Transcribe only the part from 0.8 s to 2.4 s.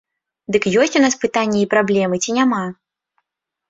ёсць у нас пытанні і праблемы, ці